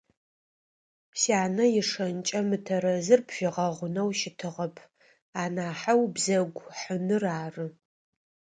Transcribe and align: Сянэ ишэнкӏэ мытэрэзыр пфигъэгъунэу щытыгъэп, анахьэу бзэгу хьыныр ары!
Сянэ 1.21 1.65
ишэнкӏэ 1.79 2.39
мытэрэзыр 2.47 3.21
пфигъэгъунэу 3.27 4.09
щытыгъэп, 4.19 4.75
анахьэу 5.41 6.01
бзэгу 6.13 6.65
хьыныр 6.77 7.23
ары! 7.43 7.67